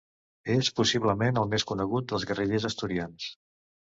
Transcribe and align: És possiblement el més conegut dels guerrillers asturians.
És 0.53 0.69
possiblement 0.79 1.37
el 1.41 1.45
més 1.51 1.67
conegut 1.73 2.09
dels 2.13 2.27
guerrillers 2.31 2.67
asturians. 2.71 3.29